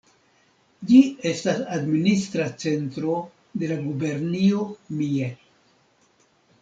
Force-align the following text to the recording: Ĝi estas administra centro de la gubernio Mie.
Ĝi 0.91 1.01
estas 1.31 1.59
administra 1.75 2.47
centro 2.63 3.19
de 3.65 3.71
la 3.73 3.79
gubernio 3.91 4.65
Mie. 5.03 5.33